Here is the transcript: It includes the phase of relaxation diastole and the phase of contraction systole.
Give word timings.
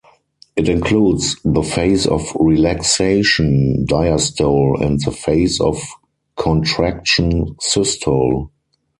It 0.55 0.67
includes 0.67 1.35
the 1.45 1.61
phase 1.61 2.07
of 2.07 2.23
relaxation 2.39 3.85
diastole 3.87 4.81
and 4.83 4.99
the 4.99 5.11
phase 5.11 5.59
of 5.61 5.79
contraction 6.35 7.55
systole. 7.61 8.49